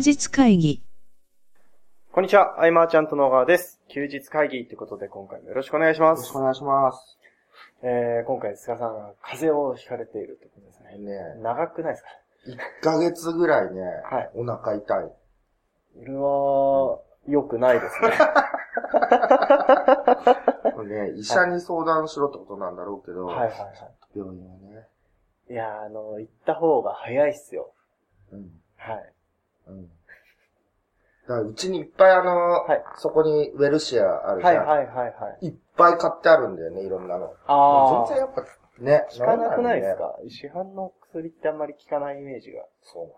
[0.00, 0.82] 日会議。
[2.12, 3.82] こんにちは、アイマーちゃんと野川です。
[3.88, 6.36] 休日会議ということで今回もよろしくお願いしますよろしく。
[6.36, 7.18] お願いします。
[7.82, 10.98] えー、今回菅さんが風邪をひかれているということですね。
[10.98, 12.08] ね長くないですか
[12.80, 14.84] ？1ヶ月ぐらいね、はいお腹痛い。
[14.84, 15.14] こ
[16.06, 16.98] れは、
[17.28, 18.10] 良くないですね。
[20.74, 24.88] これね、医者に相談しろってことなんだろうけど、はいはいは病院はね。
[25.48, 25.52] い。
[25.52, 27.74] いやー、あの、行った方が早いっすよ。
[28.32, 28.50] うん。
[28.76, 29.12] はい。
[29.68, 29.82] うん。
[29.82, 29.88] だ
[31.26, 34.66] からうちにいっぱいあの、はいそこにウェルシアあるじゃん。
[34.66, 35.46] はいはいはいはい。
[35.46, 37.34] いっぱい買ってあるんだよね、いろんなの。
[37.46, 38.08] あー。
[38.08, 38.42] 全然やっぱ
[38.82, 39.98] ね、効かなくないですか？
[39.98, 42.64] か市販の薬ってあんまり効かないイメージが。
[42.82, 43.16] そうなんで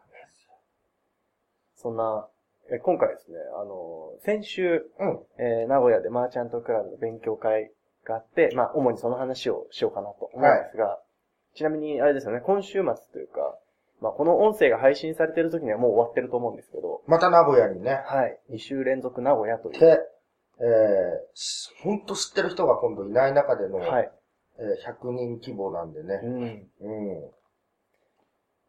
[1.77, 2.29] すそんな、
[2.71, 4.83] え今回ですね、あの、先週、よ。
[4.99, 5.21] うん。
[5.39, 7.73] えー名古屋でマーチャントクラブの勉強会
[8.05, 11.01] があって、まあ、主にその話をしようかなと思うんですが、
[11.55, 13.57] ちなみに、あれですよね、今週末というか、
[14.03, 18.03] まあ、この音声が配信されてる時にはもう終わってると思うんですけど、また名古屋にね。
[18.05, 18.39] はい。
[18.51, 19.81] 2週連続名古屋という。
[19.81, 19.99] で、
[20.61, 20.67] えー、
[21.35, 24.11] しほんと知ってる人が今度いない中での、はい。
[24.59, 26.17] えー100人規模なんでうね。
[26.17, 26.67] ん。
[26.81, 27.27] う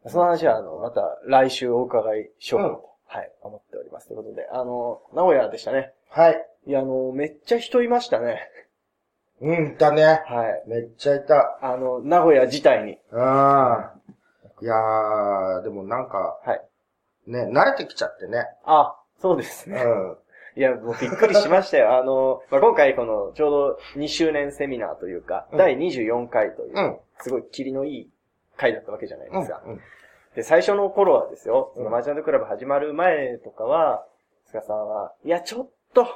[0.07, 0.09] ん。
[0.09, 4.07] その話は、あの、また来週お伺いしようかなと、はい、思っております。
[4.07, 5.93] ということで、あの、名古屋でしたね。
[6.09, 6.47] はい。
[6.67, 8.49] いや、あの、めっちゃ人いましたね。
[9.41, 10.23] うん、いたね。
[10.25, 10.69] はい。
[10.69, 11.59] めっちゃいた。
[11.61, 12.97] あの、名古屋自体に。
[13.11, 13.21] うん。
[14.63, 16.61] いやー、でもなんか、はい。
[17.29, 18.45] ね、慣れてきちゃってね。
[18.63, 19.81] あ、そうですね。
[19.83, 20.17] うん。
[20.55, 21.97] いや、もうびっくりしましたよ。
[21.99, 26.99] あの、まあ、今回この、ちょうど2周年セミナーというか、うん第24回という、うん。
[27.19, 28.09] すごい霧のいい
[28.55, 29.61] 回だったわけじゃないですか。
[29.65, 29.81] うん。
[30.33, 34.05] で、最初の頃はですよ、うんそのマーチャントクラブ始まる前とかは、
[34.45, 36.07] 菅さんは、いや、ちょっと、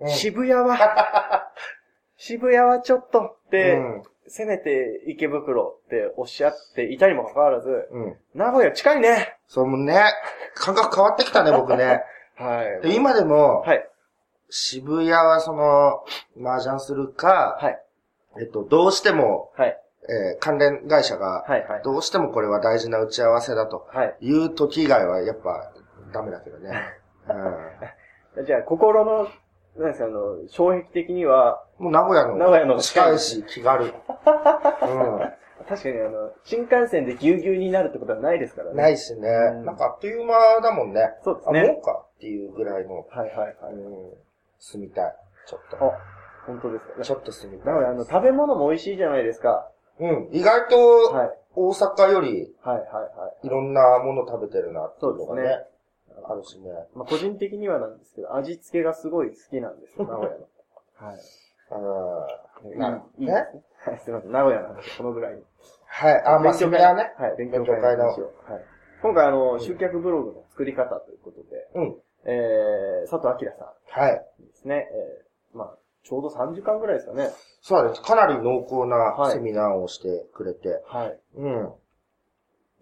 [0.00, 1.52] うん渋谷は、
[2.16, 4.02] 渋谷はちょっとって、うん。
[4.28, 8.16] せめて池袋っておっしゃっていたにもかかわらず、うん。
[8.34, 10.00] 名古屋近いねそうもうね、
[10.54, 12.02] 感覚変わってきたね、 僕ね。
[12.36, 12.80] はい。
[12.82, 13.86] で、今でも、はい。
[14.48, 16.04] 渋谷はその、
[16.42, 17.82] 麻雀するか、はい。
[18.40, 19.76] えっと、どうしても、はい。
[20.08, 21.66] えー関連会社が、はい。
[21.66, 21.82] はい。
[21.82, 24.16] どうしてもこれは大事な打ち合わせだとはい。
[24.20, 25.72] いう時以外はやっぱ
[26.12, 26.72] ダメだけどね。
[28.36, 29.28] うじゃあ、心の、
[29.78, 33.84] なんですか、あの、障壁的には、ん、もう名古屋の名古屋の近いし気軽。
[33.84, 33.92] うん。
[35.68, 38.76] 確かにあの、新幹線でぎゅうぎゅうになるってことはないですからね。
[38.76, 39.28] ないしね。
[39.28, 41.02] うんなんかあっという間だもんね。
[41.02, 41.62] あ、そうですね。
[41.68, 43.74] もうかっていうぐらいの、はいはいはい。
[43.74, 44.12] うん、
[44.58, 45.14] 住みたい。
[45.46, 45.76] ちょっと。
[45.76, 45.92] あ、
[46.46, 47.02] 本当ですか。
[47.02, 47.74] ちょっと住みたい。
[47.74, 49.70] なので、あの、食べ物も美味しいじゃないですか。
[50.00, 50.28] うん。
[50.32, 51.30] 意外と、はい。
[51.54, 53.46] 大阪よりはいはいはい。
[53.46, 55.42] いろんなもの食べてるなっていうのがね。
[55.42, 55.79] そうです
[56.24, 56.70] あるしね。
[56.94, 60.46] まあ、個人的にはなんですけど、味付けがすごい好きなんですよ、名古屋の。
[61.06, 61.18] はい。
[62.64, 62.72] うん。
[62.72, 63.64] いいなるいいですね。
[63.86, 64.32] はい、すみません。
[64.32, 65.42] 名古屋の話はこのぐらいに。
[65.86, 66.22] はい。
[66.24, 67.14] あ、まあ、それはね。
[67.16, 68.06] はい、勉強会の。
[68.06, 68.18] はい。
[69.02, 71.96] 今回あの、ん集客ブログの作り方ということで、うん。
[72.24, 74.26] えー、佐藤明さはい。
[74.42, 74.88] んですね。
[74.92, 77.30] えー、まあ、ちょうど3時間ぐらいですかね。
[77.62, 78.02] そうです。
[78.02, 80.82] かなり濃厚なはいセミナーをしてくれて。
[80.86, 81.18] はい。
[81.36, 81.72] うん。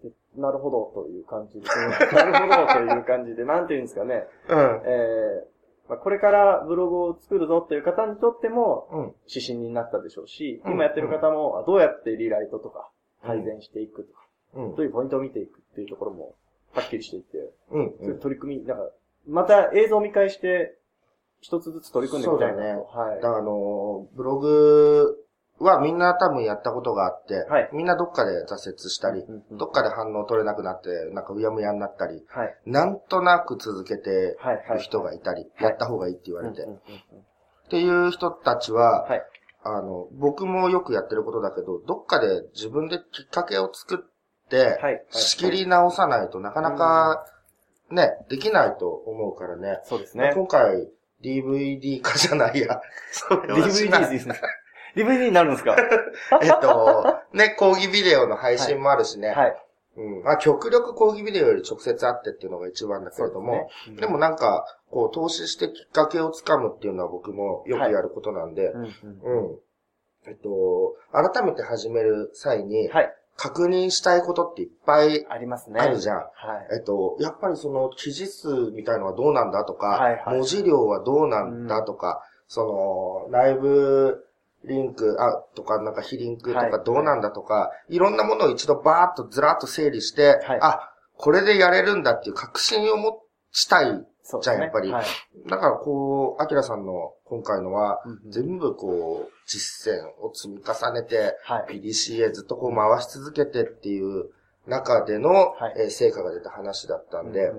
[0.03, 4.25] でなるほどという感じで、なるほどという感じで、なんていうんですかね。
[4.47, 4.57] うん。
[4.57, 9.13] えー、まあ、これからブログを作るぞという方にとっても、うん。
[9.27, 12.89] 指針になったでしょうし、うん今やってる方も、あどうやってリライトとか
[13.23, 14.19] 改善していくとか、
[14.55, 14.83] うんど。
[14.83, 16.35] ういうポイントを見ていくっていうところも、
[16.73, 17.37] はっきりしていて、
[17.71, 17.93] うん。
[17.99, 18.89] そういう取り組み、なんか、
[19.27, 20.75] また映像を見返して、
[21.41, 23.21] 一つずつ取り組んでみたいなねはいだ。
[23.21, 25.18] からあのーブログ
[25.59, 32.55] はみんな多分やったことがあって、はいみんなどっかで挫折したり、うんうんどっかで反応取れなくなって、なんかうやむやになったり、はい。
[32.65, 34.37] なんとなく続けて。
[34.71, 39.21] る人がいたり、はいやった方がいいって言われて、うんうんうんっていう人たちは、はい。
[39.63, 44.79] あの、僕もよくやってることだけど、どっかで自分できっかけを作って。
[45.11, 47.23] 仕切り直さないとなかなか、
[47.91, 49.79] ね、できないと思うからね。
[49.83, 50.31] そうですね。
[50.33, 50.89] 今回、
[51.23, 52.81] DVD 化じゃないや。
[53.11, 54.41] そ れ DVD ですね。
[54.95, 55.75] DVD になるんですか？
[56.41, 59.29] えっと、ね、講義ビデオの配信もあるしね。
[59.29, 59.65] はい。
[59.97, 60.23] うん。
[60.23, 68.89] まあ、極力講義ビデオより直接会ってっていうのが一番だけれども、そうでもなんか、こう、投資してきっかけをつかむっていうのは僕もよくやることなんで、うんうん
[69.49, 69.59] うん。
[70.27, 73.15] えっと、改めて始める際に、はい。
[73.41, 75.79] 確認したいことっていっぱいありますね。
[75.79, 76.17] あるじゃん。
[76.17, 76.29] はい。
[76.75, 84.25] えっと、やっぱりその記事数みたいのはどうなんだとか、はいはい文字量はどうなんだとか、その、ライブ
[84.65, 93.21] リンク、あ、とか、なんか非リンクとはいかどうなんだとか、い、ろんなものを一度バーッとずらっと整理して、はいあ、これでやれるんだっていう確信を持
[93.51, 94.05] ちたい。
[94.41, 95.05] じゃあやっぱりはい。
[95.49, 101.81] だからこう、アキラさんの今回のは、全部こう、実践を積み重ねて、はい。
[101.81, 104.29] PDCA ずっとこう回し続けてっていう
[104.67, 107.51] 中での、はいえー成果が出た話だったんで、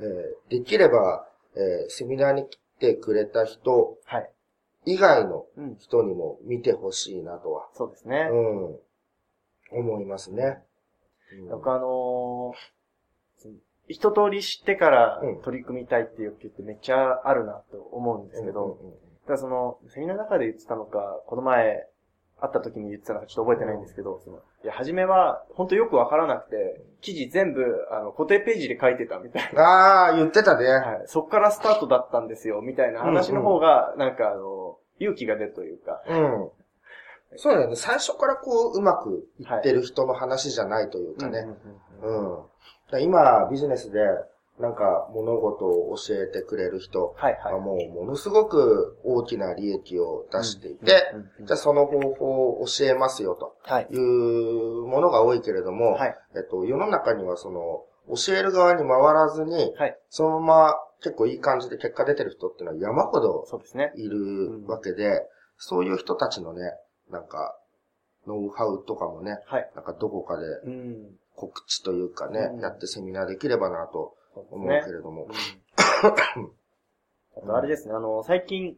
[0.00, 4.30] えーできれば、えーセミナーに来てくれた人はい。
[4.86, 5.76] 以外のうん。
[5.78, 8.28] 人にも見てほしいなとは、そうですね。
[9.72, 10.62] うん、思いますね。
[11.32, 12.76] うん僕あのー
[13.88, 18.78] 一通り知ってからうん取り組みたいっていう欲求ってめっちゃあるなと思うんですけど、
[19.26, 21.86] ただその、セミナーの中で言ってたのか、この前
[22.40, 30.64] 会った時に言ってたのかちょっと覚えてないんですけど、その、いや、初めは本当よくわからなくて、記事全部、あの、固定ページで書いてたみたいああ、言ってたね。
[30.64, 30.80] な。
[30.80, 31.02] はい。
[31.06, 34.55] そっからスタートだったんですよ、みたいな話の方が、なんかあの、
[34.98, 36.50] 勇気が出るというか、うん。
[37.36, 37.76] そうだよね。
[37.76, 41.46] 最初からこう、うまくいってる人の話じゃないというかね。
[42.02, 42.38] うん
[43.00, 44.00] 今、ビジネスで、
[44.60, 47.52] なんか物事を教えてくれる人はいはい。
[47.52, 53.88] はもう、ものすごく大きな利益を出していて、じゃあその方法を教えますよとはい。
[53.90, 56.16] いうものが多いけれども、はい。
[56.36, 57.84] えっと、世の中にはその、
[58.16, 59.98] 教える側に回らずに、はい。
[60.08, 63.46] そのまま結構いい感じで結果出てる人っていうのは山ほど。
[63.96, 65.22] いるわけで、
[65.58, 66.72] そういう人たちのね、
[67.10, 67.58] なんか、
[68.26, 69.70] ノウハウとかもね、はい。
[69.74, 71.16] なんかどこかでうん。
[71.36, 74.90] 告知というかね、うんやってセミナーできればなと思うねけ。
[74.90, 75.28] れども。
[77.36, 78.76] あとあれですね、あの、最近、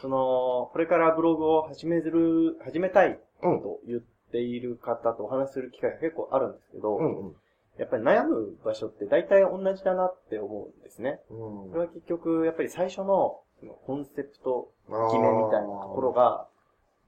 [0.00, 3.60] その、これからブログを始める、始めたいうん。
[3.62, 4.00] と言っ
[4.32, 7.36] ている方とお話しする機会が結構あるんですけど、うんうん。
[7.78, 11.20] やっぱり悩む場所って大体同じだなって思うんですね。
[11.30, 11.36] うん。
[11.36, 13.40] これは結局、やっぱり最初の
[13.86, 14.70] コンセプト
[15.10, 16.46] 決めみたいなところが、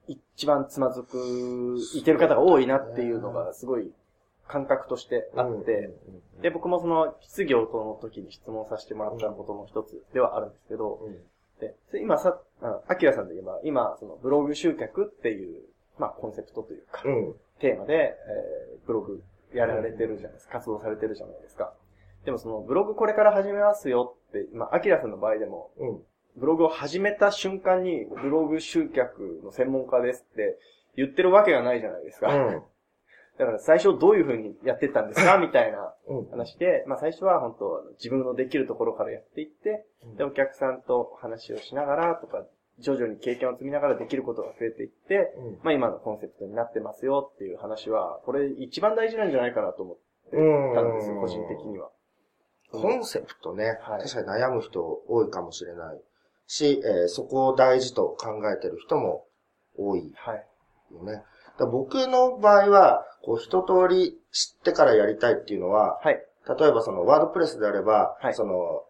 [0.07, 3.91] 一番つまずく、いてる方が多いなっていうのがすごい
[4.47, 5.89] 感覚としてあって、
[6.41, 11.13] で、僕もその質疑応答の時に質問させてもらったことの一つではあるんですけど、うん。
[11.59, 15.63] で、で今さ、あアキラさんで言えば、今、そのブログ集客っていう、
[15.97, 17.33] まあコンセプトというか、うん。
[17.59, 19.21] テーマで、えーブログ
[19.53, 21.73] やられてるじゃないですか、活動されてるじゃないですか。
[22.25, 25.99] でもそのブログこれから始めますよって、まあアキラさんの場合でも、うん。
[26.35, 30.59] ブログを始めた瞬間に、ブログ集客の専門家ですって
[30.95, 32.27] 言ってるわけがないじゃないですか。
[32.33, 32.63] うん。
[33.39, 35.37] だから最初どういう風にやってったんですか？
[35.37, 36.25] みたいなうん。
[36.29, 39.85] 話で、まあ最初は本当自分のできるところからやっていって、
[40.17, 42.45] で、お客さんと話をしながらとか、
[42.79, 49.97] 徐々に経験を積みながらできることが増えていって、うんまあ今のコンセプトになってますよっていう話は、これ一番大事なんじゃないかなと思っ
[50.29, 51.89] てうんたんですよ、個人的には。
[52.71, 56.01] コンセプトね、はい確かに悩む人多いかもしれない
[56.47, 59.25] し、えーそこを大事と考えてる人も
[59.77, 60.45] 多いはい。
[60.91, 61.23] よね。
[61.57, 66.23] だ僕の場合は、こう一通り知ってからやりたいっていうのは、はい。
[66.59, 68.83] 例えばそのワードプレスであれば、はいその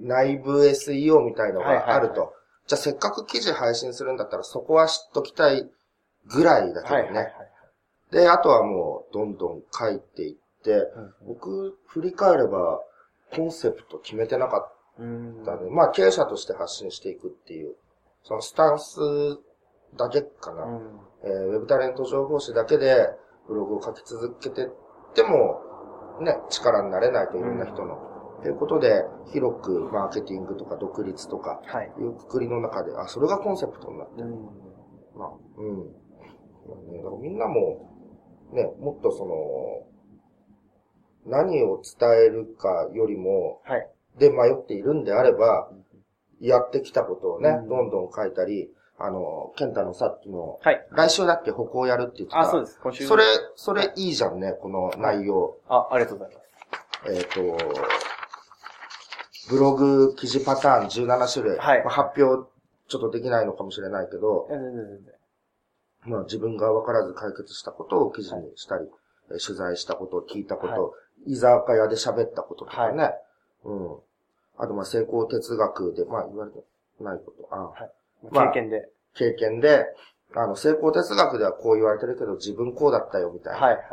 [0.00, 2.32] 内部 SEO みたいのがあると。
[2.68, 5.68] じゃあせっかく記事配信するんだったらそこは知っときたい
[6.26, 7.00] ぐらいだけどね。
[7.02, 7.34] はいはいはい。
[8.12, 12.80] で、あとはもうどんどん書いていって、うん僕振り返れば
[13.34, 15.70] コンセプト決めてなかっうんたね。
[15.70, 17.74] まあ経営者として発信していくっていう、
[18.22, 18.98] そのスタンス
[19.96, 20.64] だけかな。
[20.64, 23.08] うんえーウェブタレント情報誌だけで
[23.48, 24.68] ブログを書き続けてっ
[25.14, 25.62] ても、
[26.20, 28.07] ね、力になれないといろんな人の。
[28.42, 31.92] ということで、広くマーケティングとか独立とか、はい。
[31.98, 34.28] いうくくりの中で、あ、それがコンセプトになってる。
[34.28, 34.68] うん
[35.18, 35.92] まあ、うん。
[36.96, 37.90] だからみんなも、
[38.52, 39.88] ね、もっとその、
[41.26, 43.88] 何を伝えるかよりも、はい。
[44.18, 45.70] で迷っているんであれば、
[46.40, 50.86] やってきたことをね、うんどんどん書いたり、あの、ケンタのさっきの、はい。
[50.90, 52.40] 来週だっけ歩行やるって言ってた。
[52.40, 52.80] あ、そうです。
[52.82, 53.06] 今週。
[53.06, 55.56] それ、それいいじゃんね、この内容。
[55.68, 56.48] あ、ありがとうございます。
[57.06, 57.38] えっ、と、
[59.48, 61.58] ブログ記事パターン17種類。
[61.58, 62.48] はいまあ発表
[62.88, 65.14] ちょっとできないのかもしれないけど、全然全然。
[66.06, 68.84] まあ自分が分からず解決したことを記事にしたり、
[69.30, 70.94] えー取材したこと、聞いたこと、
[71.26, 73.10] 居酒屋で喋ったこととかね。
[73.64, 73.96] うん。
[74.56, 76.64] あとまあ成功哲学で、まあ言われて
[77.00, 77.48] ないこと。
[77.50, 77.70] あ
[78.30, 78.88] まあ経験で。
[79.14, 79.84] 経験で、
[80.34, 83.66] あの、成功哲学ではこう言われてるけど、自分こうだったよ、みたいな。
[83.66, 83.84] はい、はい。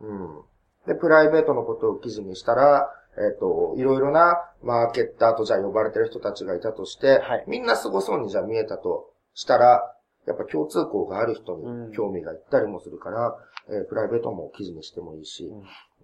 [0.00, 0.42] うん。
[0.86, 9.94] で、プライベートのことを記事にしたら、えっ、と、いろいろなマーケッターとじゃあ呼ばれてる人たちがいたとして、はいみんな凄そうにじゃあ見えたとしたら、
[10.26, 13.36] やっぱ共通項がある人うんに興味がいったりもするから、
[13.68, 15.52] えープライベートも記事にしてもいいし、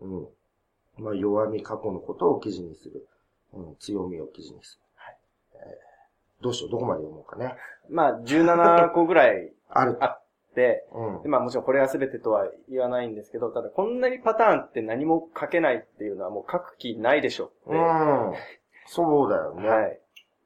[0.00, 0.26] うん。
[0.98, 3.06] まあ、弱み、過去のことを記事にする。
[3.52, 4.82] うん、強みを記事にする。
[4.96, 5.16] はい
[5.54, 7.54] えーどうしよう、どこまで読もうかね。
[7.88, 9.96] まあ、17個ぐらいある。
[10.00, 10.18] あ
[10.92, 11.28] うんで。
[11.28, 17.54] まあもちろんこれが全てとは言わないんですけど、ただこんなにパターンって何も書けないっていうのはもう書く気ないでしょって。
[17.70, 18.32] うん。
[18.86, 19.68] そうだよね。
[19.68, 20.00] はい。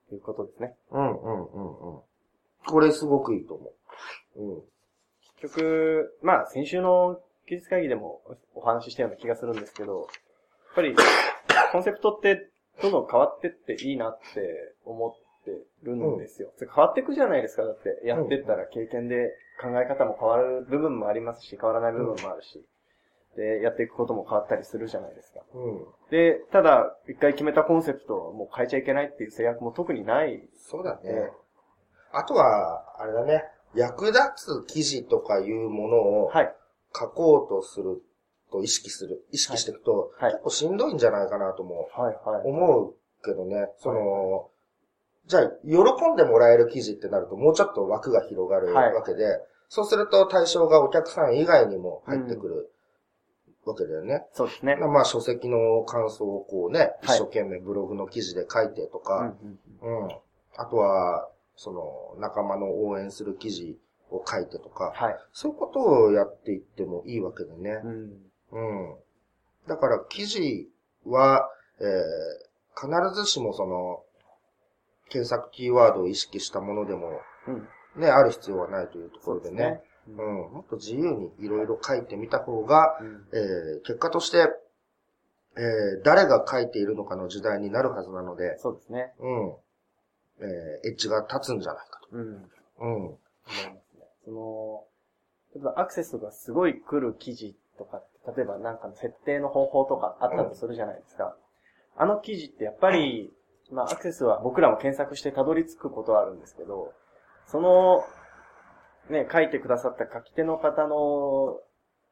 [0.08, 0.74] ということですね。
[0.90, 2.00] うんうんうんうん。
[2.66, 3.72] これすごくいいと思
[4.36, 4.42] う。
[4.42, 4.62] うん。
[5.40, 8.20] 結局、まあ先週の技術会議でも
[8.54, 10.06] お話ししたような気がするんですけど、やっ
[10.74, 10.94] ぱり
[11.72, 12.48] コンセプトって
[12.82, 15.50] どんどん変わってっていいなって思って
[15.82, 16.52] るんですよ。
[16.58, 18.00] 変わっていくじゃないですか、だって。
[18.04, 19.30] やってったら経験で
[19.60, 22.64] 考え方も変わる部分もありますし、変わらない部分もあるし。
[23.36, 25.40] で、やっていくことも変わったりするじゃないですか。
[25.54, 25.86] うん。
[26.10, 30.48] で、ただ、一回決めたコンセプトをもう変えちゃいけないっていう制約も特にない。
[30.56, 31.30] そうだねえ。
[32.12, 33.44] あとは、あれだね。
[33.74, 36.54] 役立つ記事とかいうものをはい。
[36.92, 38.02] 書こうとする
[38.50, 42.48] と意識する、意識していくと、はい結構しんどいんじゃないかなともはい、はい。
[42.48, 42.94] 思う
[43.24, 43.68] けどね。
[43.78, 44.50] その、
[45.30, 52.72] じゃあ、喜んでもらえる記事ってなると、もうちょっと枠が広がるはいわけで、そうすると対象がお客さん以外にも入ってくる
[53.64, 54.26] わけだよね。
[54.32, 54.74] そうですね。
[54.74, 59.34] まあ、書籍の感想をこうね、はい一生懸命ブログの記事で書いてとうんか、
[59.80, 60.10] うんうん。
[60.56, 63.78] あとは、その、仲間の応援する記事
[64.10, 65.16] を書いてとか、はい。
[65.32, 67.80] そういうことをやっていってもいいわけでね。
[67.84, 68.16] うん。
[68.50, 68.58] う
[68.94, 68.96] ん。
[69.68, 70.68] だから、記事
[71.06, 74.02] は、えー、必ずしもその、
[75.10, 77.68] 検索キーワードを意識したものでも、うん。
[78.00, 79.82] ね、ある必要はないというところでね。
[80.06, 80.16] そうですね。
[80.16, 80.34] うん。
[80.54, 83.26] もっと自由にいろいろ書いてみた方が、うん。
[83.32, 84.48] えー、結果として、
[85.56, 89.12] えー、誰が書いているのかの時代になるはずなので、そうですね。
[89.18, 89.54] うん。
[90.38, 92.42] えー、エッジが立つんじゃないかうん。
[92.78, 92.84] と。
[92.84, 92.94] うん。
[92.96, 93.20] 思いま
[93.60, 94.06] すね。
[94.24, 94.84] その、
[95.54, 98.02] 例えばアクセスがすごい来る記事とか
[98.36, 101.36] 例えばなんかの設定の方法とかあったとするじゃないですか。
[101.96, 103.32] あの記事ってやっぱり、
[103.72, 106.92] まあアクセスは僕らも検索してたどり着くことはあるんですけど、
[107.46, 108.04] その、
[109.08, 111.58] ね、書いてくださった書き手の方の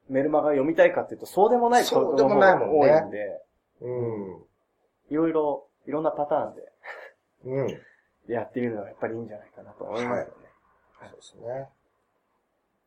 [0.09, 3.43] メルマガ読みたいかっていうと、そうでもないそうでもないもんね多いんで、
[3.81, 4.43] うん。
[5.11, 6.73] いろいろ、いろんなパターンで
[7.45, 8.33] うん。
[8.33, 10.33] やってみるのがやっぱりいいんじゃないかなと思いますよね。
[11.01, 11.69] そうですね。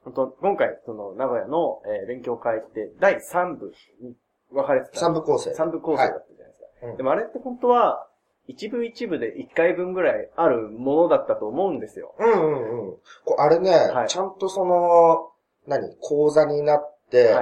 [0.03, 4.15] 本当今回、その、名古屋の、えー勉強会って、第3部に
[4.51, 4.99] 分かれてた。
[4.99, 5.53] 三部構成。
[5.53, 6.85] 三部構成だったじゃないですか。
[6.85, 8.07] はいうんでもあれって本当は、
[8.51, 12.15] 一部一部で一回分ぐらいあるものだったと思うんですよ。
[12.19, 12.95] うんうんうん。
[13.25, 15.31] こうあれね、はいちゃんとその、
[15.67, 17.35] 何、講座になって、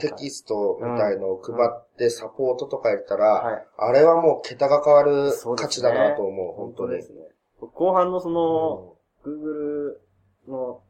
[0.00, 3.66] テキストみたいのを配ってサポートとかやったら、はい。
[3.78, 6.96] あれはもう桁が変わる価値だなと思う、本当に。
[6.96, 7.18] ですね。
[7.60, 10.80] 後半のその、う Google の、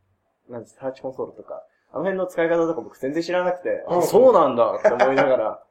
[0.49, 5.63] なんです、サーチコンソールとか、あの辺の使い方とか僕全然知らなくて、うんあ、そうなんだって思いながら、 あ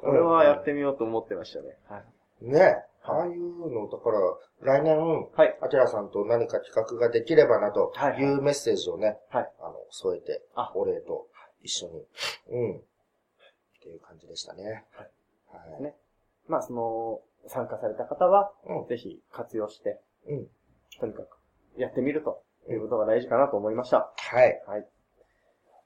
[0.00, 1.76] これはやってみようと思ってましたね。
[1.88, 2.02] は
[2.42, 2.46] い。
[2.46, 2.84] んね。
[3.12, 4.98] ああいうの、だから、来年、
[5.34, 5.58] はい。
[5.62, 11.28] アキラさんと何か企画ができればなとはいうメッセージをね、はいあの、添えてあ、お礼と
[11.62, 12.06] 一緒に、
[12.50, 12.76] うん。
[12.76, 12.80] っ
[13.82, 14.84] ていう感じでしたね。
[14.92, 15.10] はい。
[15.72, 15.82] はい。
[15.82, 15.94] ね
[16.48, 20.46] まあ、その、参加された方は、うんぜひ活用して、うん。
[20.98, 21.38] とにかく、
[21.76, 24.12] やってみるということが大事かなと思いました。
[24.16, 24.62] はい。
[24.66, 24.80] はい。
[24.80, 24.82] っ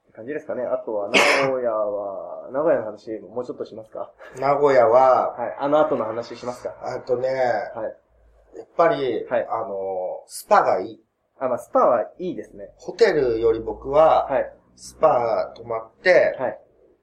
[0.07, 0.63] て感じですかね。
[0.63, 1.19] あとは、名
[1.51, 4.11] 古屋は、名古屋の話、もうちょっとしますか？
[4.39, 5.55] 名古屋は、はい。
[5.59, 6.73] あの後の話しますか？
[6.81, 8.57] あとね、はい。
[8.57, 11.03] やっぱり、はいあの、スパがいい。
[11.39, 12.69] あ、まあ、スパはいいですね。
[12.77, 14.53] ホテルより僕は、はい。
[14.75, 16.59] スパ泊まって、はい。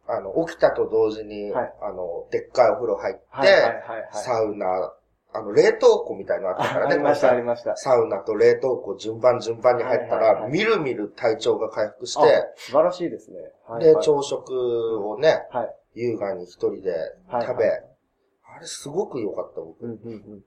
[0.09, 3.52] あの、起きたと同時に、はいあの、でっかいお風呂入って、はい。
[3.52, 3.62] はい。
[3.62, 3.73] はい。
[3.73, 4.09] はい。
[4.12, 4.92] サウナ、
[5.32, 7.76] あの、冷凍庫みたいのあったからね、ありました、ありました。
[7.76, 13.38] サウナと冷凍庫順番順番に入ったら、はいはいはいみるみる体調が回復して、素晴らしいですね。
[13.68, 13.84] はい。
[13.84, 15.75] で、はい朝食をね、はい。
[15.94, 16.92] 優雅に一人で
[17.28, 17.84] はい食べ、はい
[18.56, 19.80] あれすごく良かった、僕。
[19.82, 20.42] うん、うん、うん。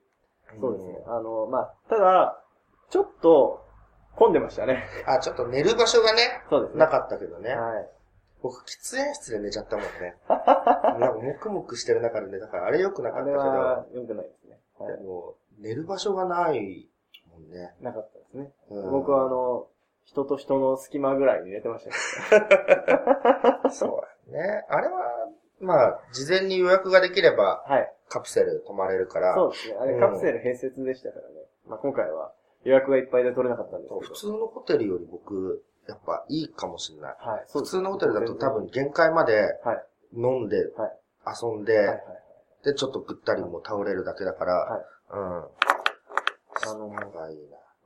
[0.60, 1.04] そうですね。
[1.08, 2.44] あの、まあ、ただ、
[2.90, 3.66] ちょっと、
[4.16, 4.84] 混んでましたね。
[5.08, 6.80] あ、ちょっと寝る場所がね、そうですね。
[6.80, 7.56] なかったけどね。
[7.56, 7.90] はい。
[8.42, 10.16] 僕、喫煙室で寝ちゃったもんね。
[10.30, 14.60] なんか、もくもくしてる中で寝たから、あれ良くなかあれったけど、は良くないですね。
[14.84, 15.04] はい。
[15.04, 16.88] もう、寝る場所がない
[17.32, 17.74] もんね。
[17.82, 18.52] なかったですね。
[18.70, 19.68] うん僕はあの、
[20.06, 23.70] 人と人の隙間ぐらいに寝てましたね。
[23.72, 24.66] そうやね。
[24.70, 27.94] あれは、まあ、事前に予約ができれば、はい。
[28.10, 29.78] カプセル泊まれるから、そうですね。
[29.80, 31.36] あれうんカプセル併設でしたからね。
[31.68, 32.32] まあ今回は
[32.64, 34.02] 予約がいっぱいで取れなかったんですけど。
[34.02, 37.16] 普通のホテルより僕、やっぱいいかもしれない。
[37.18, 37.46] はい。
[37.52, 39.86] 普通のホテルだと多分限界まではい。
[40.16, 42.23] 飲んで、はい遊んで、はいはい。
[42.64, 45.20] で、ちょっとぐったりも倒れるだけだから、はいうん。
[46.70, 47.38] あのがいい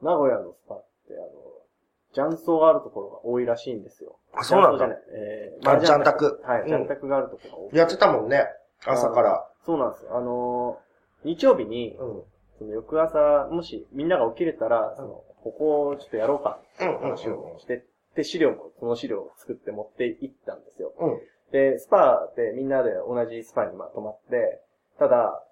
[0.01, 4.19] 名古屋のスパって、あの、雀荘があるところが多いらしいんですよ。
[4.33, 4.87] あそうなんだ。
[5.11, 6.61] えー、あ雀卓はい。
[6.61, 7.73] うん雀卓があるところが多い。
[7.73, 7.79] な。
[7.79, 8.45] やってたもんね。
[8.85, 9.47] 朝から。
[9.65, 10.17] そうなんですよ。
[10.17, 12.23] あのー、日曜日に、うん。
[12.59, 15.07] その翌朝、もしみんなが起きれたら、その、
[15.43, 17.83] ここをちょっとやろうか、うんうんうん話をして、
[18.15, 20.93] で、資料も、その資料を作って持って行ったんですよ。
[20.99, 21.19] うん。
[21.51, 24.61] で、スパでみんなで同じスパにまあ泊まって、
[24.99, 25.43] ただ、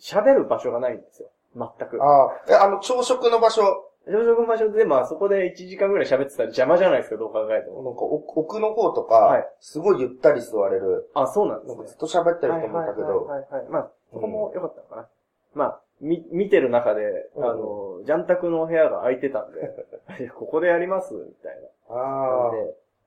[0.00, 1.28] 喋る場所がないんですよ。
[1.54, 2.02] 全く。
[2.02, 3.62] ああ、え、あの、朝食の場所、
[4.06, 7.82] 朝食の場所で、まあそこで1時間ぐらい喋ってたら邪魔じゃないですか、どう考えても。
[7.84, 11.08] なんか奥奥の方とか、はいすごいゆったり座れる。
[11.14, 11.98] あ、そうなんですねずっ。
[11.98, 13.70] と喋ってると思ったけど、はいはいはいはい、はい。
[13.70, 15.08] まあ、そこも良かったのかな。
[15.54, 21.14] まあ、み、見てる中で、うんあの、ジャンタクの部屋が空いてたんで、 ここでやります？
[21.14, 21.58] みたい
[21.88, 22.64] なあ感じ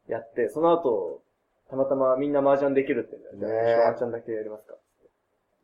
[0.08, 1.22] でやって、その後、
[1.70, 4.76] たまたまみんな麻雀できるってんで、ねえじゃあ麻雀だけやりますか。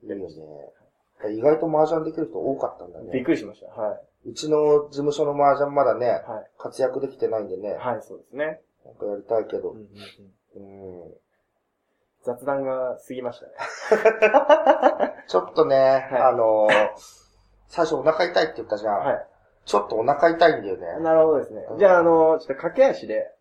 [0.04, 1.34] いいよね。
[1.36, 3.24] 意外と麻雀できる人多かったんだびっね。
[3.24, 3.68] くりしました。
[3.68, 6.50] はうちの事務所の麻雀まだねい。、はい。
[6.58, 8.62] 活躍できてないんでね、はい、そうですね。
[8.86, 9.78] なんかやりたいけどうん。
[9.78, 9.86] うん
[10.56, 11.14] うんうん。
[12.24, 13.54] 雑談が過ぎましたね。
[15.28, 15.76] ちょっとね、
[16.12, 16.72] はいあのー
[17.72, 19.00] 最初お腹痛いって言ったじゃん。
[19.00, 19.26] は
[19.66, 21.00] ちょっとお腹痛いんだよね。
[21.00, 21.04] い。
[21.04, 21.76] なるほどですねう。
[21.76, 23.34] んじゃあ、あの、ちょっと駆け足で、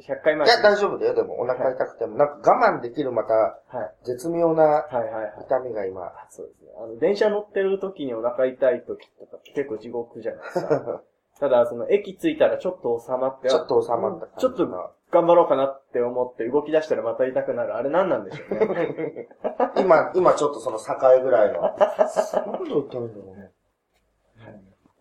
[0.00, 1.14] 100回前いや、大丈夫だよ。
[1.14, 3.58] でも、お腹痛くても、なんか我慢できるまた、は
[4.02, 4.04] い。
[4.04, 5.32] 絶妙なはいはいはい。
[5.46, 6.12] 痛みが今。
[6.30, 6.70] そうですね。
[6.78, 11.02] あの、電車乗ってる時にお腹痛い時とか結構地獄じゃないですか。
[11.40, 14.66] ただ、その、駅着いたらちょっと収まって、ちょっと収まったちょっと
[15.10, 17.76] 頑張ろうかなって思って動き出したらまた痛くなる。
[17.76, 19.28] あれ何なんでしょうね。
[19.78, 21.60] 今、今ちょっとその境ぐらいの。
[21.60, 23.52] なんで痛 いんだろうね。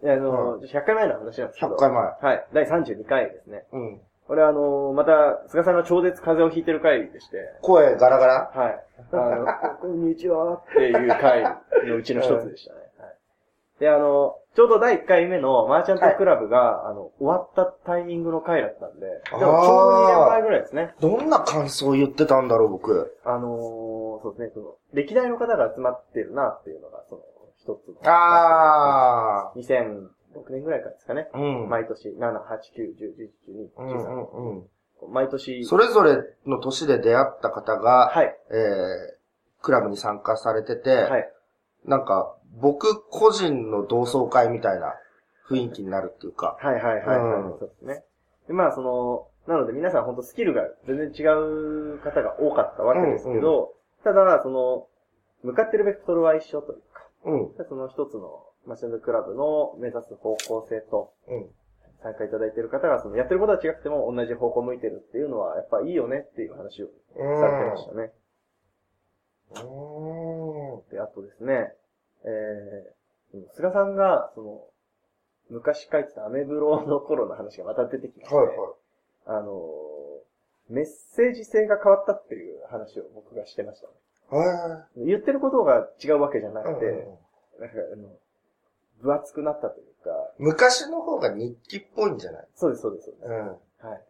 [0.03, 1.75] あの、100回前の話なんですけど。
[1.75, 2.03] 100回前。
[2.21, 2.47] はい。
[2.53, 3.65] 第32回ですね。
[3.71, 4.01] うん。
[4.27, 8.51] これあの、また、菅さんが超絶風邪をひいてる回でして、声ガラガラ？
[8.55, 8.83] はい。
[9.11, 11.43] あの、こんにちはっていう回
[11.87, 12.79] のうちの一つでしたね。
[12.97, 13.15] はい。
[13.79, 20.95] で、あの、ちょうど第1回目のマーチャントクラブが、あの、終わったタイミングの回だったんで、でもちょうど2年前ぐらいですね。
[20.99, 23.15] どんな感想言ってたんだろう、僕。
[23.25, 27.21] あのー、そうですね、その、歴代の方が集まってるなっていうのが、その、
[27.59, 28.11] 一つの。
[28.11, 29.51] あ
[30.35, 31.27] 2006年ぐらいからですかね。
[31.33, 31.37] ー。
[31.37, 31.69] うん。
[31.69, 34.59] 毎年、7、8、9、10、11、12、うんうんうん。
[34.61, 34.65] 13。
[35.09, 38.35] 毎年、それぞれの年で出会った方が、はい。
[38.51, 41.31] えー、クラブに参加されてて、はい。
[41.85, 44.93] なんか、僕個人の同窓会みたいな
[45.49, 46.57] 雰囲気になるっていうか。
[46.59, 48.03] はいはいはい、はいうんそうですね。
[48.47, 54.87] で、まあその、なので皆さん本当スキルが全然違う方が多かったわけですけど、ただ、その、
[55.43, 57.67] 向かってるベクトルは一緒というか、うん。
[57.67, 61.45] その一つのマシンズクラブの目指す方向性と、うん。
[62.03, 67.39] 参加いただいている方が、その、やってることは違くても同じ方向向いてるっていうのは、やっぱいいよねっていう話をうん。
[67.39, 68.11] されてましたね。
[69.63, 70.91] うん。
[70.91, 71.73] で、あとですね、
[72.25, 74.63] えー、菅さんが、その、
[75.49, 78.57] 昔書いてたアメブロの頃の話がまた出てきまして、はいはい。
[79.27, 83.93] あのー、メッセージ性が変わったっていう話を僕がしてましたね。
[84.29, 86.85] は言ってることが違うわけじゃなくて、
[87.59, 88.09] なんか、あの、
[89.01, 92.47] 分厚くなったというか、昔の方が日記っぽいんじゃない？
[92.55, 93.27] そうです、そうです、そうです。
[93.27, 93.47] うん。
[93.89, 94.01] はい。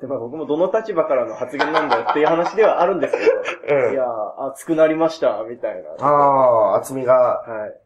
[0.00, 5.90] で、まあ僕もどの立場からの発言なんだよっていう話ではあるんですけど、いやー、熱くなりました、みたいな。
[6.04, 7.14] ああ、厚みが。
[7.14, 7.78] はい。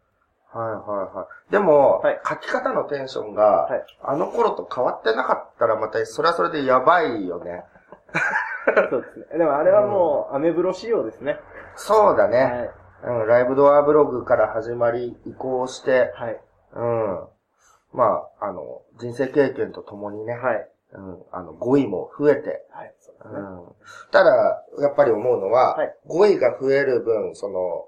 [0.52, 1.52] はいはいはい。
[1.52, 7.64] でも、はい書き方のテンションが、はいあの頃と変わってなかったらまた、それはそれでやばいよね。
[8.90, 9.38] そうですね。
[9.38, 11.38] でもあれはもう、アメブロ仕様ですね。
[11.74, 12.42] そうだね。
[12.44, 12.70] はい。
[13.06, 16.40] うん、ライブドアブログから始まり、移行して、はい。
[16.74, 17.96] うん。
[17.96, 20.68] まあ、あの、人生経験とともにね、はい。
[20.92, 22.94] うん、あの、語彙も増えて、はい。
[23.00, 23.38] そうね。
[23.38, 23.66] うん。
[24.10, 27.86] ただ、やっぱり思うのは、はい語彙が増える分、その、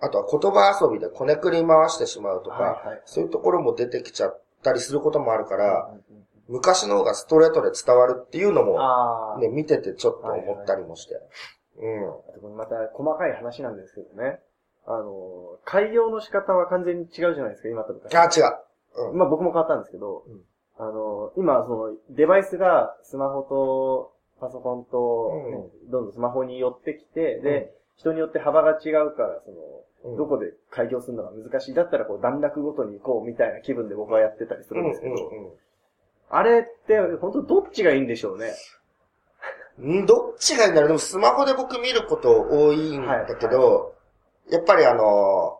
[0.00, 5.90] あとは言葉遊びでこねくり回してしまうとか、はいはいそういうところも出てきちゃったりすることもあるから、
[6.48, 8.78] 昔の方がストレートで伝わるっていうのも。
[9.40, 11.14] ね、見ててちょっと思ったりもして。
[11.78, 12.56] うん。
[12.56, 14.40] また細かい話なんですけどね。
[14.86, 18.14] あの、開業の仕方は完全に違うじゃないですか、今と昔。
[18.14, 18.40] あ、違
[19.04, 19.10] う。
[19.10, 19.18] うん。
[19.18, 20.40] まあ僕も変わったんですけど、うん
[20.78, 31.74] あの、今、その、デバイスがスマホとパソコンと、うんねどんどんスマホに寄ってきて、で、人によって幅が違うから、その、うんどこで開業するのが難しい。
[31.74, 35.14] だったらこう段落ごとに行こうみたいな気分で僕はやってたりするんですけど、
[36.30, 38.52] あれって本当どっちがいいんでしょうね。
[39.78, 43.94] どっちがいいんだろうでもスマホで僕見ること多いんだけど、
[44.50, 45.58] やっぱりあの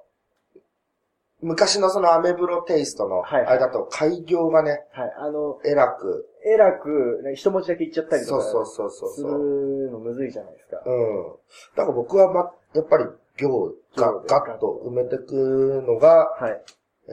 [1.43, 5.15] 昔のそのアメブロテイストの、はいはいあれだと開業がね、はい。
[5.19, 9.85] あの、えらく、えらく、ね一文字だけ言っちゃったりとか、そうそうそうそうすそう。
[9.85, 10.83] るのむずいじゃないですか。
[10.85, 11.33] うん。
[11.77, 13.05] だから僕はま、やっぱり
[13.37, 16.63] 行がガッと埋めてくのが、はい。
[17.09, 17.13] え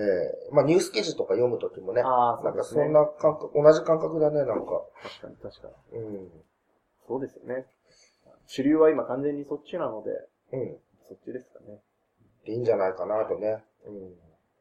[0.51, 4.81] ー、まあニュース記事とか読むときもね、ああ、なんかそんな感覚、同じ感覚だね、なんか。
[5.03, 5.99] 確かに確かに。
[5.99, 6.27] うん。
[7.07, 7.65] そうですよね。
[8.47, 10.11] 主流は今完全にそっちなので、
[10.51, 10.77] うん。
[11.07, 11.79] そっちですかね。
[12.45, 13.63] いいんじゃないかなとね。
[13.85, 14.09] うん。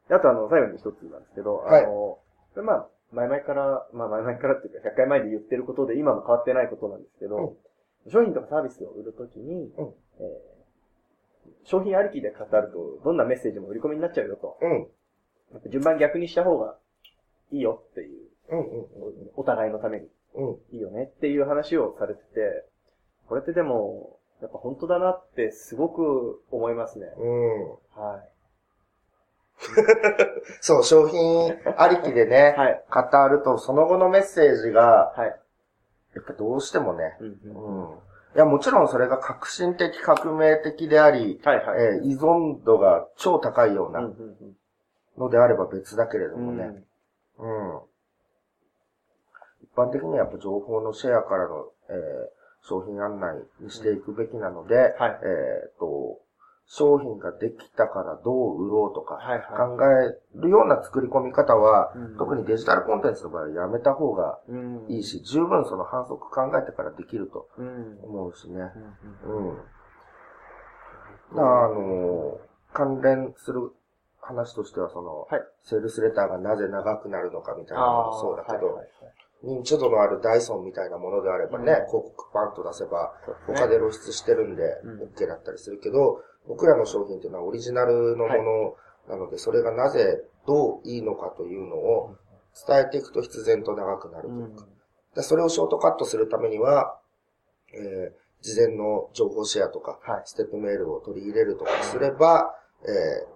[0.07, 2.19] であとあの、最後に一つなんですけど、はいあの、こ
[2.55, 7.55] れまあ、前々から、まあ前々からっていうか、100回前で言ってることで、今も変わってないことなんですけど、
[8.09, 10.53] 商品とかサービスを売るときに、うんえー
[11.65, 14.57] 商品ありきで語ると、どんなメッセージも売り込みになっちゃうよと。
[14.61, 14.71] うん。
[15.53, 16.75] やっぱ順番逆にした方が
[17.51, 18.59] いいよっていう、うん。
[18.59, 18.85] うん。
[19.35, 20.09] お互いのためにうん。
[20.71, 22.65] いいよねっていう話をされてて、
[23.27, 27.05] これってでも、やっぱ本当だなってすごく思いますね。
[27.17, 27.69] うん。
[27.95, 28.23] は
[30.59, 32.83] そう、商品ありきでねい。、はい。
[32.91, 35.39] 語ると、その後のメッセージが、はい。
[36.15, 37.97] やっぱどうしてもね、うんうんうん。
[38.35, 41.83] いや、もちろんそれが革新的、革命的であり、はいはい。
[41.83, 44.57] えー依存度が超高いよううんなうん
[45.17, 46.83] のであれば別だけれどうんもね。
[47.37, 47.79] うん。
[49.73, 51.95] 一般的にはやっぱ情報のシェアからの、えー
[52.65, 55.19] 商品案内にしていくべきなので、はい。
[55.21, 56.21] えっ、と、
[56.65, 64.51] 商品ができたからどう売ろうとか、はい考はえるような作り込み方は、うん特にデジタルコンテンツの場合はやめた方がい。
[64.53, 65.03] うんいい。
[65.03, 67.99] し、十分その反則考えてからできるとうん。
[68.01, 68.71] 思うしね。
[69.25, 69.57] うんうんうん。
[71.35, 72.39] あの、
[72.71, 73.73] 関連する
[74.21, 78.81] 話としては、その、はいセールスレターがなぜ長くなるのかみたいなのもそうだけど、
[79.43, 81.87] 認知度のあるダイソンみたいなものであればね、うん。
[81.87, 83.13] 広告パンと出せば、
[83.47, 88.75] 他で露出してるんでうん、OK だったりするけど、僕らの商品っていうのはオリジナルのも
[89.07, 92.15] のなので、それがなぜどういいのかというのを
[92.67, 94.65] 伝えていくと必然と長くなるというか。
[95.15, 96.97] でそれをショートカットするためには、
[97.73, 100.21] えー事前の情報シェアとか、はい。
[100.25, 102.53] ステップメールを取り入れるとかすれば、
[102.83, 103.33] えー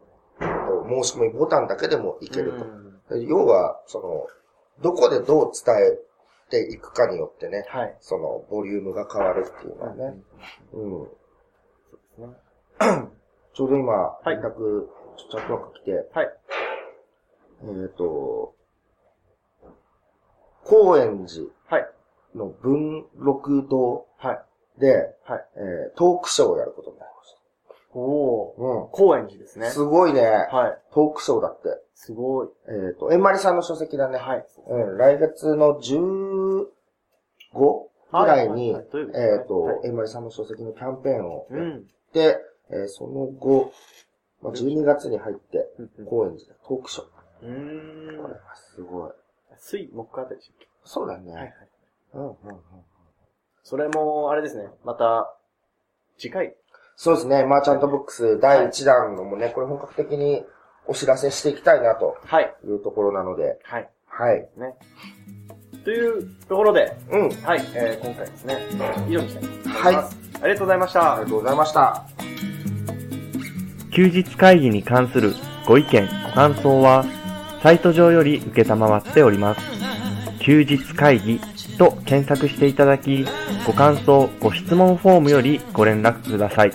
[1.03, 2.65] 申し込みボタンだけでもいけると。
[3.15, 3.25] うん。
[3.25, 4.27] 要は、その、
[4.81, 5.97] どこでどう伝え
[6.49, 7.97] ていくかによってね、はい。
[7.99, 10.17] その、ボリュームが変わるっていうのはね。
[10.73, 10.91] うん。
[10.91, 11.07] そ
[11.93, 12.27] うですね。
[13.53, 14.87] ちょうど今、い連絡、
[15.17, 16.37] ちょっと枠来て、はい。
[17.63, 18.53] えっ、と、
[20.63, 21.89] 高円寺はい。
[22.35, 24.79] の文禄堂はい。
[24.79, 25.45] で、はい。
[25.55, 27.35] えートークショーをやることになりまし
[27.93, 28.63] おおた。
[28.63, 29.07] うん。
[29.09, 29.69] 高円寺ですね。
[29.71, 30.21] すごいね。
[30.21, 30.77] はい。
[30.93, 31.81] トークショーだって。
[31.99, 32.47] すごい。
[32.67, 34.19] えっ、と、えんまりさんの書籍だね。
[34.19, 34.45] はい。
[34.67, 36.67] うん、来月の15
[37.63, 41.87] ぐらいに、えっ、と、はいえんまりさんの書籍のキャンペーンをやっうん。
[42.13, 42.37] て、
[42.69, 43.73] えーその後、
[44.43, 45.67] まあ、12月に入って、
[46.07, 47.05] 高円寺でトークショー。
[47.41, 49.11] うーんこれはすごい。
[49.57, 51.31] 水、木あたりでしたっけそうだね。
[51.33, 51.53] はいはい。
[52.13, 52.35] うんうんうん。
[53.63, 54.69] それも、あれですね。
[54.85, 55.33] また、
[56.19, 56.55] 次回。
[56.95, 57.43] そうですね。
[57.43, 60.45] マーチャントブックス第1弾のもね、これ本格的に
[60.87, 62.53] お知らせしていきたいなとはい。
[62.65, 63.89] いうところなので、はい。
[64.07, 64.49] はい。
[64.57, 64.73] ね。
[65.83, 67.29] というところで、うん。
[67.43, 68.57] はい、えー、今回ですね、
[69.07, 69.77] 以上にしたいと思います。
[69.77, 71.23] はいありがとうございましたあり。
[71.23, 72.05] がとうございました。
[73.91, 75.33] 休日会議に関する
[75.65, 77.05] ご意見、ご感想は、
[77.63, 79.61] サイト上より受けたまわっております。
[80.39, 81.39] 休日会議
[81.77, 83.25] と検索していただき、
[83.65, 86.71] ご感想、ご質問フォームよりご連絡ください。